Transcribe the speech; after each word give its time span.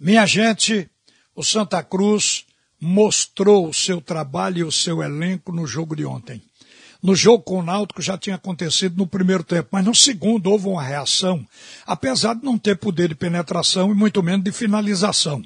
Minha 0.00 0.24
gente, 0.24 0.88
o 1.36 1.44
Santa 1.44 1.82
Cruz 1.82 2.46
mostrou 2.80 3.68
o 3.68 3.74
seu 3.74 4.00
trabalho 4.00 4.58
e 4.60 4.64
o 4.64 4.72
seu 4.72 5.02
elenco 5.02 5.52
no 5.52 5.66
jogo 5.66 5.94
de 5.94 6.06
ontem. 6.06 6.42
No 7.02 7.14
jogo 7.14 7.42
com 7.42 7.58
o 7.58 7.62
Náutico 7.62 8.00
já 8.00 8.16
tinha 8.16 8.36
acontecido 8.36 8.96
no 8.96 9.06
primeiro 9.06 9.44
tempo, 9.44 9.68
mas 9.70 9.84
no 9.84 9.94
segundo 9.94 10.50
houve 10.50 10.68
uma 10.68 10.82
reação, 10.82 11.46
apesar 11.86 12.34
de 12.34 12.46
não 12.46 12.56
ter 12.56 12.78
poder 12.78 13.10
de 13.10 13.14
penetração 13.14 13.90
e 13.90 13.94
muito 13.94 14.22
menos 14.22 14.42
de 14.42 14.52
finalização 14.52 15.42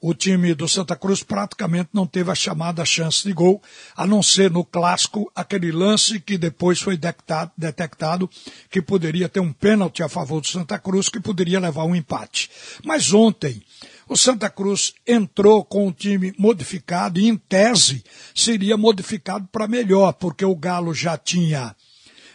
o 0.00 0.14
time 0.14 0.54
do 0.54 0.68
Santa 0.68 0.94
Cruz 0.94 1.22
praticamente 1.22 1.90
não 1.92 2.06
teve 2.06 2.30
a 2.30 2.34
chamada 2.34 2.84
chance 2.84 3.26
de 3.26 3.32
gol, 3.32 3.62
a 3.96 4.06
não 4.06 4.22
ser 4.22 4.50
no 4.50 4.64
clássico, 4.64 5.30
aquele 5.34 5.72
lance 5.72 6.20
que 6.20 6.38
depois 6.38 6.80
foi 6.80 6.96
detectado, 6.96 7.50
detectado 7.56 8.30
que 8.70 8.80
poderia 8.80 9.28
ter 9.28 9.40
um 9.40 9.52
pênalti 9.52 10.02
a 10.02 10.08
favor 10.08 10.40
do 10.40 10.46
Santa 10.46 10.78
Cruz, 10.78 11.08
que 11.08 11.20
poderia 11.20 11.60
levar 11.60 11.84
um 11.84 11.94
empate. 11.94 12.50
Mas 12.84 13.12
ontem, 13.12 13.62
o 14.08 14.16
Santa 14.16 14.48
Cruz 14.48 14.94
entrou 15.06 15.64
com 15.64 15.86
o 15.86 15.92
time 15.92 16.32
modificado 16.38 17.20
e, 17.20 17.28
em 17.28 17.36
tese, 17.36 18.02
seria 18.34 18.76
modificado 18.76 19.46
para 19.52 19.68
melhor, 19.68 20.12
porque 20.12 20.44
o 20.44 20.56
Galo 20.56 20.94
já 20.94 21.18
tinha 21.18 21.74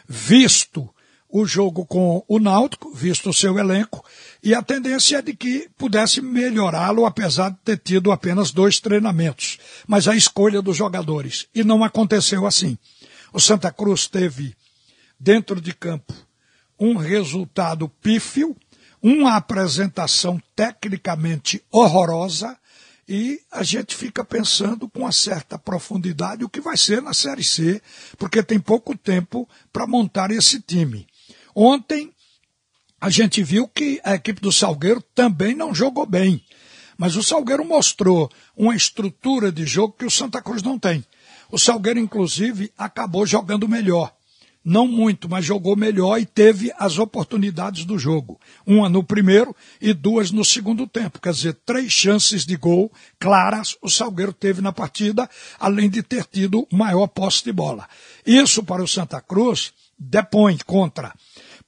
visto 0.07 0.92
o 1.35 1.47
jogo 1.47 1.83
com 1.83 2.23
o 2.27 2.37
Náutico, 2.37 2.93
visto 2.93 3.31
o 3.31 3.33
seu 3.33 3.57
elenco, 3.57 4.05
e 4.43 4.53
a 4.53 4.61
tendência 4.61 5.17
é 5.17 5.21
de 5.23 5.33
que 5.33 5.67
pudesse 5.75 6.21
melhorá-lo, 6.21 7.07
apesar 7.07 7.49
de 7.49 7.57
ter 7.65 7.79
tido 7.79 8.11
apenas 8.11 8.51
dois 8.51 8.79
treinamentos. 8.79 9.57
Mas 9.87 10.07
a 10.07 10.15
escolha 10.15 10.61
dos 10.61 10.77
jogadores. 10.77 11.47
E 11.55 11.63
não 11.63 11.83
aconteceu 11.83 12.45
assim. 12.45 12.77
O 13.33 13.39
Santa 13.39 13.71
Cruz 13.71 14.07
teve, 14.07 14.55
dentro 15.19 15.59
de 15.59 15.73
campo, 15.73 16.13
um 16.79 16.97
resultado 16.97 17.89
pífio, 17.89 18.55
uma 19.01 19.35
apresentação 19.35 20.39
tecnicamente 20.55 21.63
horrorosa, 21.71 22.55
e 23.09 23.41
a 23.51 23.63
gente 23.63 23.95
fica 23.95 24.23
pensando 24.23 24.87
com 24.87 24.99
uma 24.99 25.11
certa 25.11 25.57
profundidade 25.57 26.45
o 26.45 26.49
que 26.49 26.61
vai 26.61 26.77
ser 26.77 27.01
na 27.01 27.11
Série 27.11 27.43
C, 27.43 27.81
porque 28.19 28.43
tem 28.43 28.59
pouco 28.59 28.95
tempo 28.95 29.49
para 29.73 29.87
montar 29.87 30.29
esse 30.29 30.61
time. 30.61 31.07
Ontem 31.55 32.11
a 32.99 33.09
gente 33.09 33.43
viu 33.43 33.67
que 33.67 33.99
a 34.03 34.15
equipe 34.15 34.39
do 34.41 34.51
Salgueiro 34.51 35.03
também 35.13 35.53
não 35.55 35.75
jogou 35.75 36.05
bem. 36.05 36.43
Mas 36.97 37.15
o 37.15 37.23
Salgueiro 37.23 37.65
mostrou 37.65 38.31
uma 38.55 38.75
estrutura 38.75 39.51
de 39.51 39.65
jogo 39.65 39.95
que 39.97 40.05
o 40.05 40.11
Santa 40.11 40.41
Cruz 40.41 40.63
não 40.63 40.79
tem. 40.79 41.03
O 41.51 41.59
Salgueiro, 41.59 41.99
inclusive, 41.99 42.71
acabou 42.77 43.25
jogando 43.25 43.67
melhor. 43.67 44.13
Não 44.63 44.87
muito, 44.87 45.27
mas 45.27 45.43
jogou 45.43 45.75
melhor 45.75 46.17
e 46.17 46.25
teve 46.25 46.71
as 46.79 46.97
oportunidades 46.97 47.83
do 47.83 47.99
jogo. 47.99 48.39
Uma 48.65 48.87
no 48.87 49.03
primeiro 49.03 49.53
e 49.81 49.93
duas 49.93 50.31
no 50.31 50.45
segundo 50.45 50.87
tempo. 50.87 51.19
Quer 51.19 51.33
dizer, 51.33 51.53
três 51.65 51.91
chances 51.91 52.45
de 52.45 52.55
gol 52.55 52.89
claras 53.19 53.75
o 53.81 53.89
Salgueiro 53.89 54.31
teve 54.31 54.61
na 54.61 54.71
partida, 54.71 55.29
além 55.59 55.89
de 55.89 56.01
ter 56.01 56.25
tido 56.25 56.65
maior 56.71 57.07
posse 57.07 57.43
de 57.43 57.51
bola. 57.51 57.89
Isso 58.25 58.63
para 58.63 58.81
o 58.81 58.87
Santa 58.87 59.19
Cruz 59.19 59.73
depõe 59.99 60.57
contra 60.65 61.13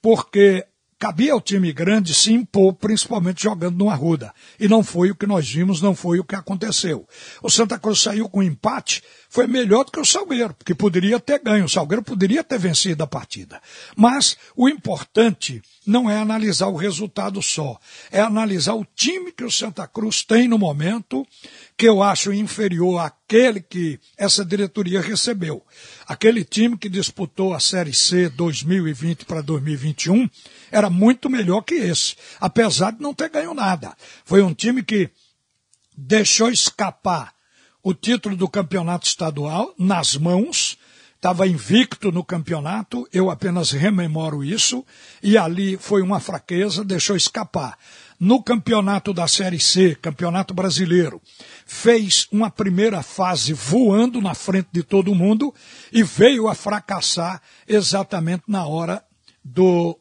porque 0.06 0.64
cabia 1.00 1.32
ao 1.32 1.40
time 1.40 1.72
grande 1.72 2.14
se 2.14 2.32
impor, 2.32 2.74
principalmente 2.74 3.42
jogando 3.42 3.76
no 3.76 3.90
Arruda. 3.90 4.32
E 4.56 4.68
não 4.68 4.84
foi 4.84 5.10
o 5.10 5.16
que 5.16 5.26
nós 5.26 5.50
vimos, 5.50 5.82
não 5.82 5.96
foi 5.96 6.20
o 6.20 6.24
que 6.24 6.36
aconteceu. 6.36 7.08
O 7.42 7.50
Santa 7.50 7.76
Cruz 7.76 8.02
saiu 8.02 8.28
com 8.28 8.40
empate, 8.40 9.02
foi 9.28 9.48
melhor 9.48 9.84
do 9.84 9.90
que 9.90 9.98
o 9.98 10.04
Salgueiro, 10.04 10.54
porque 10.54 10.76
poderia 10.76 11.18
ter 11.18 11.40
ganho, 11.40 11.64
o 11.64 11.68
Salgueiro 11.68 12.04
poderia 12.04 12.44
ter 12.44 12.56
vencido 12.56 13.02
a 13.02 13.06
partida. 13.06 13.60
Mas 13.96 14.36
o 14.54 14.68
importante 14.68 15.60
não 15.84 16.08
é 16.08 16.18
analisar 16.18 16.68
o 16.68 16.76
resultado 16.76 17.42
só, 17.42 17.76
é 18.08 18.20
analisar 18.20 18.74
o 18.74 18.86
time 18.94 19.32
que 19.32 19.44
o 19.44 19.50
Santa 19.50 19.88
Cruz 19.88 20.22
tem 20.22 20.46
no 20.46 20.56
momento 20.56 21.26
que 21.76 21.86
eu 21.86 22.02
acho 22.02 22.32
inferior 22.32 22.98
àquele 22.98 23.60
que 23.60 24.00
essa 24.16 24.44
diretoria 24.44 25.00
recebeu. 25.00 25.62
Aquele 26.06 26.42
time 26.42 26.76
que 26.76 26.88
disputou 26.88 27.52
a 27.52 27.60
Série 27.60 27.92
C 27.92 28.30
2020 28.30 29.26
para 29.26 29.42
2021 29.42 30.28
era 30.72 30.88
muito 30.88 31.28
melhor 31.28 31.60
que 31.60 31.74
esse, 31.74 32.16
apesar 32.40 32.92
de 32.92 33.02
não 33.02 33.12
ter 33.12 33.28
ganho 33.28 33.52
nada. 33.52 33.94
Foi 34.24 34.42
um 34.42 34.54
time 34.54 34.82
que 34.82 35.10
deixou 35.96 36.50
escapar 36.50 37.34
o 37.82 37.92
título 37.92 38.36
do 38.36 38.48
campeonato 38.48 39.06
estadual 39.06 39.74
nas 39.78 40.16
mãos, 40.16 40.78
estava 41.14 41.46
invicto 41.46 42.10
no 42.10 42.24
campeonato, 42.24 43.06
eu 43.12 43.30
apenas 43.30 43.70
rememoro 43.70 44.42
isso, 44.42 44.84
e 45.22 45.38
ali 45.38 45.76
foi 45.76 46.02
uma 46.02 46.20
fraqueza, 46.20 46.84
deixou 46.84 47.16
escapar 47.16 47.78
no 48.18 48.42
campeonato 48.42 49.12
da 49.12 49.28
Série 49.28 49.60
C, 49.60 49.94
campeonato 50.00 50.54
brasileiro, 50.54 51.20
fez 51.66 52.28
uma 52.30 52.48
primeira 52.48 53.02
fase 53.02 53.52
voando 53.52 54.20
na 54.20 54.34
frente 54.34 54.68
de 54.70 54.84
todo 54.84 55.14
mundo 55.14 55.52
e 55.92 56.04
veio 56.04 56.46
a 56.46 56.54
fracassar 56.54 57.42
exatamente 57.66 58.44
na 58.46 58.64
hora 58.64 59.04
do, 59.44 59.98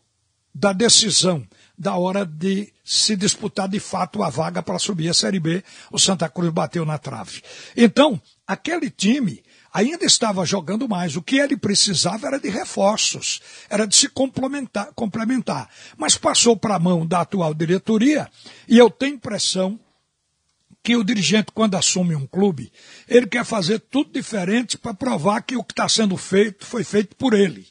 da 0.53 0.71
decisão, 0.71 1.43
da 1.75 1.95
hora 1.95 2.23
de 2.23 2.71
se 2.83 3.15
disputar 3.15 3.67
de 3.67 3.79
fato 3.79 4.21
a 4.21 4.29
vaga 4.29 4.61
para 4.61 4.77
subir 4.77 5.09
a 5.09 5.13
Série 5.13 5.39
B. 5.39 5.63
O 5.91 5.97
Santa 5.97 6.29
Cruz 6.29 6.53
bateu 6.53 6.85
na 6.85 6.99
trave. 6.99 7.41
Então, 7.75 8.21
aquele 8.45 8.91
time 8.91 9.43
ainda 9.73 10.05
estava 10.05 10.45
jogando 10.45 10.87
mais. 10.87 11.15
O 11.15 11.21
que 11.21 11.37
ele 11.37 11.57
precisava 11.57 12.27
era 12.27 12.39
de 12.39 12.47
reforços, 12.47 13.41
era 13.67 13.87
de 13.87 13.95
se 13.95 14.07
complementar. 14.07 14.93
complementar. 14.93 15.67
Mas 15.97 16.15
passou 16.15 16.55
para 16.55 16.75
a 16.75 16.79
mão 16.79 17.07
da 17.07 17.21
atual 17.21 17.55
diretoria 17.55 18.29
e 18.67 18.77
eu 18.77 18.89
tenho 18.91 19.15
impressão 19.15 19.79
que 20.85 20.95
o 20.95 21.03
dirigente, 21.03 21.51
quando 21.51 21.73
assume 21.73 22.15
um 22.15 22.27
clube, 22.27 22.71
ele 23.09 23.25
quer 23.25 23.43
fazer 23.43 23.79
tudo 23.79 24.11
diferente 24.13 24.77
para 24.77 24.93
provar 24.93 25.41
que 25.41 25.57
o 25.57 25.63
que 25.63 25.73
está 25.73 25.89
sendo 25.89 26.15
feito 26.15 26.63
foi 26.63 26.83
feito 26.83 27.15
por 27.15 27.33
ele. 27.33 27.65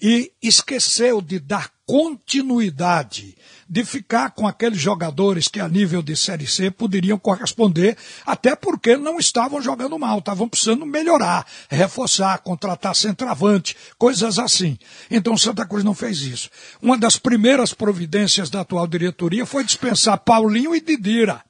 E 0.00 0.32
esqueceu 0.42 1.20
de 1.20 1.38
dar 1.38 1.70
continuidade 1.84 3.36
de 3.68 3.84
ficar 3.84 4.30
com 4.30 4.46
aqueles 4.46 4.80
jogadores 4.80 5.48
que 5.48 5.60
a 5.60 5.68
nível 5.68 6.02
de 6.02 6.16
Série 6.16 6.46
C 6.46 6.70
poderiam 6.70 7.18
corresponder, 7.18 7.96
até 8.24 8.56
porque 8.56 8.96
não 8.96 9.18
estavam 9.18 9.60
jogando 9.60 9.98
mal, 9.98 10.18
estavam 10.18 10.48
precisando 10.48 10.86
melhorar, 10.86 11.46
reforçar, 11.68 12.38
contratar 12.38 12.96
centroavante, 12.96 13.76
coisas 13.98 14.38
assim. 14.38 14.78
Então 15.10 15.36
Santa 15.36 15.66
Cruz 15.66 15.84
não 15.84 15.94
fez 15.94 16.22
isso. 16.22 16.48
Uma 16.80 16.96
das 16.96 17.18
primeiras 17.18 17.74
providências 17.74 18.48
da 18.48 18.62
atual 18.62 18.86
diretoria 18.86 19.44
foi 19.44 19.62
dispensar 19.62 20.16
Paulinho 20.18 20.74
e 20.74 20.80
Didira. 20.80 21.45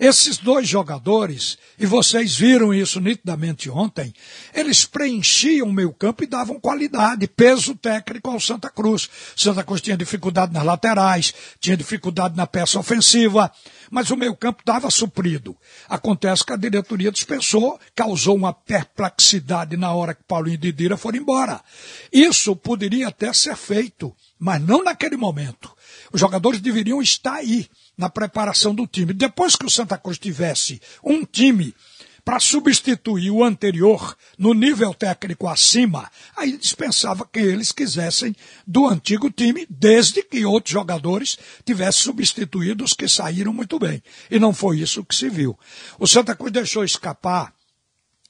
Esses 0.00 0.38
dois 0.38 0.66
jogadores, 0.66 1.58
e 1.78 1.84
vocês 1.84 2.34
viram 2.34 2.72
isso 2.72 2.98
nitidamente 2.98 3.68
ontem, 3.68 4.14
eles 4.54 4.86
preenchiam 4.86 5.68
o 5.68 5.72
meio 5.74 5.92
campo 5.92 6.24
e 6.24 6.26
davam 6.26 6.58
qualidade, 6.58 7.28
peso 7.28 7.74
técnico 7.74 8.30
ao 8.30 8.40
Santa 8.40 8.70
Cruz. 8.70 9.10
Santa 9.36 9.62
Cruz 9.62 9.82
tinha 9.82 9.98
dificuldade 9.98 10.54
nas 10.54 10.64
laterais, 10.64 11.34
tinha 11.60 11.76
dificuldade 11.76 12.34
na 12.34 12.46
peça 12.46 12.78
ofensiva, 12.78 13.52
mas 13.90 14.10
o 14.10 14.16
meio 14.16 14.34
campo 14.34 14.60
estava 14.60 14.90
suprido. 14.90 15.54
Acontece 15.86 16.46
que 16.46 16.54
a 16.54 16.56
diretoria 16.56 17.12
dispensou, 17.12 17.78
causou 17.94 18.36
uma 18.36 18.54
perplexidade 18.54 19.76
na 19.76 19.92
hora 19.92 20.14
que 20.14 20.24
Paulinho 20.24 20.54
e 20.54 20.56
Didira 20.56 20.96
foram 20.96 21.18
embora. 21.18 21.60
Isso 22.10 22.56
poderia 22.56 23.08
até 23.08 23.30
ser 23.34 23.54
feito, 23.54 24.16
mas 24.38 24.62
não 24.62 24.82
naquele 24.82 25.18
momento. 25.18 25.70
Os 26.12 26.20
jogadores 26.20 26.60
deveriam 26.60 27.00
estar 27.00 27.34
aí 27.34 27.68
na 27.96 28.08
preparação 28.08 28.74
do 28.74 28.86
time. 28.86 29.12
Depois 29.12 29.56
que 29.56 29.66
o 29.66 29.70
Santa 29.70 29.96
Cruz 29.98 30.18
tivesse 30.18 30.80
um 31.04 31.24
time 31.24 31.74
para 32.24 32.38
substituir 32.38 33.30
o 33.30 33.42
anterior 33.42 34.16
no 34.38 34.52
nível 34.52 34.92
técnico 34.94 35.48
acima, 35.48 36.10
aí 36.36 36.56
dispensava 36.56 37.28
que 37.30 37.40
eles 37.40 37.72
quisessem 37.72 38.34
do 38.66 38.86
antigo 38.86 39.30
time, 39.30 39.66
desde 39.68 40.22
que 40.22 40.44
outros 40.44 40.72
jogadores 40.72 41.38
tivessem 41.64 42.02
substituído 42.02 42.84
os 42.84 42.92
que 42.92 43.08
saíram 43.08 43.52
muito 43.52 43.78
bem. 43.78 44.02
E 44.30 44.38
não 44.38 44.52
foi 44.52 44.80
isso 44.80 45.04
que 45.04 45.14
se 45.14 45.28
viu. 45.28 45.58
O 45.98 46.06
Santa 46.06 46.34
Cruz 46.34 46.52
deixou 46.52 46.84
escapar 46.84 47.52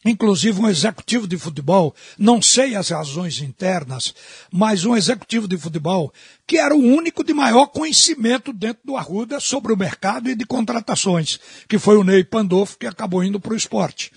inclusive 0.04 0.60
um 0.60 0.68
executivo 0.68 1.26
de 1.26 1.36
futebol, 1.36 1.94
não 2.18 2.40
sei 2.40 2.74
as 2.74 2.88
razões 2.88 3.40
internas, 3.40 4.14
mas 4.50 4.84
um 4.84 4.96
executivo 4.96 5.46
de 5.46 5.58
futebol 5.58 6.12
que 6.46 6.58
era 6.58 6.74
o 6.74 6.82
único 6.82 7.22
de 7.22 7.32
maior 7.32 7.66
conhecimento 7.66 8.52
dentro 8.52 8.82
do 8.84 8.96
Arruda 8.96 9.38
sobre 9.38 9.72
o 9.72 9.76
mercado 9.76 10.28
e 10.28 10.34
de 10.34 10.44
contratações, 10.44 11.38
que 11.68 11.78
foi 11.78 11.96
o 11.96 12.04
Ney 12.04 12.24
Pandolfo, 12.24 12.78
que 12.78 12.86
acabou 12.86 13.22
indo 13.22 13.38
para 13.38 13.52
o 13.52 13.56
esporte. 13.56 14.10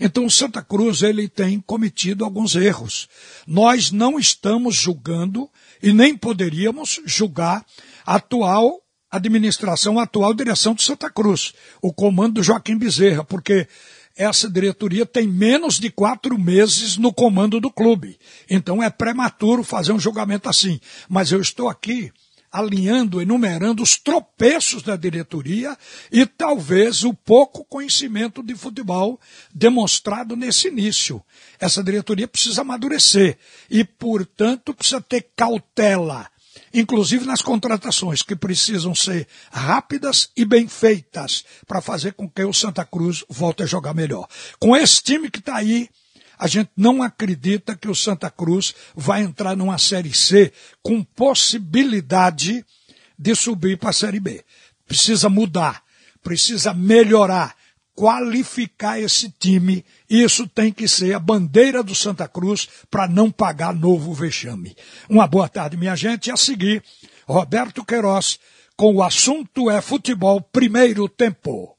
Então, 0.00 0.26
o 0.26 0.30
Santa 0.30 0.62
Cruz, 0.62 1.02
ele 1.02 1.28
tem 1.28 1.60
cometido 1.60 2.24
alguns 2.24 2.56
erros. 2.56 3.08
Nós 3.46 3.92
não 3.92 4.18
estamos 4.18 4.74
julgando 4.74 5.48
e 5.82 5.92
nem 5.92 6.16
poderíamos 6.16 7.00
julgar 7.04 7.64
a 8.04 8.16
atual 8.16 8.80
administração, 9.10 9.98
a 9.98 10.02
atual 10.02 10.34
direção 10.34 10.74
do 10.74 10.82
Santa 10.82 11.08
Cruz, 11.08 11.54
o 11.80 11.92
comando 11.92 12.34
do 12.34 12.42
Joaquim 12.42 12.76
Bezerra, 12.76 13.22
porque 13.22 13.68
essa 14.16 14.48
diretoria 14.48 15.04
tem 15.04 15.26
menos 15.26 15.78
de 15.78 15.90
quatro 15.90 16.38
meses 16.38 16.96
no 16.96 17.12
comando 17.12 17.60
do 17.60 17.70
clube. 17.70 18.18
Então 18.48 18.82
é 18.82 18.88
prematuro 18.88 19.64
fazer 19.64 19.92
um 19.92 19.98
julgamento 19.98 20.48
assim. 20.48 20.80
Mas 21.08 21.32
eu 21.32 21.40
estou 21.40 21.68
aqui 21.68 22.12
alinhando, 22.54 23.20
enumerando 23.20 23.82
os 23.82 23.96
tropeços 23.96 24.80
da 24.80 24.94
diretoria 24.94 25.76
e 26.12 26.24
talvez 26.24 27.02
o 27.02 27.12
pouco 27.12 27.64
conhecimento 27.64 28.44
de 28.44 28.54
futebol 28.54 29.18
demonstrado 29.52 30.36
nesse 30.36 30.68
início. 30.68 31.20
Essa 31.58 31.82
diretoria 31.82 32.28
precisa 32.28 32.60
amadurecer 32.60 33.36
e, 33.68 33.82
portanto, 33.82 34.72
precisa 34.72 35.00
ter 35.00 35.26
cautela, 35.34 36.30
inclusive 36.74 37.24
nas 37.24 37.40
contratações, 37.40 38.22
que 38.22 38.34
precisam 38.34 38.94
ser 38.94 39.28
rápidas 39.50 40.28
e 40.36 40.44
bem 40.44 40.66
feitas 40.66 41.44
para 41.66 41.80
fazer 41.80 42.14
com 42.14 42.28
que 42.28 42.42
o 42.42 42.52
Santa 42.52 42.84
Cruz 42.84 43.24
volte 43.28 43.62
a 43.62 43.66
jogar 43.66 43.94
melhor. 43.94 44.28
Com 44.58 44.76
esse 44.76 45.00
time 45.00 45.30
que 45.30 45.38
está 45.38 45.56
aí, 45.56 45.88
a 46.36 46.48
gente 46.48 46.70
não 46.76 47.00
acredita 47.00 47.76
que 47.76 47.88
o 47.88 47.94
Santa 47.94 48.28
Cruz 48.28 48.74
vai 48.94 49.22
entrar 49.22 49.56
numa 49.56 49.78
Série 49.78 50.12
C 50.12 50.52
com 50.82 51.02
possibilidade 51.02 52.66
de 53.16 53.34
subir 53.36 53.78
para 53.78 53.90
a 53.90 53.94
Série 53.94 54.18
B. 54.18 54.44
Precisa 54.86 55.28
mudar, 55.28 55.82
precisa 56.22 56.74
melhorar, 56.74 57.56
qualificar 57.94 58.98
esse 58.98 59.30
time. 59.30 59.84
Isso 60.08 60.48
tem 60.48 60.72
que 60.72 60.88
ser 60.88 61.14
a 61.14 61.18
bandeira 61.18 61.82
do 61.82 61.94
Santa 61.94 62.26
Cruz 62.28 62.68
para 62.90 63.08
não 63.08 63.30
pagar 63.30 63.74
novo 63.74 64.12
vexame. 64.12 64.76
Uma 65.08 65.26
boa 65.26 65.48
tarde, 65.48 65.76
minha 65.76 65.96
gente. 65.96 66.30
A 66.30 66.36
seguir, 66.36 66.82
Roberto 67.26 67.84
Queiroz 67.84 68.38
com 68.76 68.96
o 68.96 69.02
assunto 69.02 69.70
é 69.70 69.80
futebol 69.80 70.40
primeiro 70.40 71.08
tempo. 71.08 71.73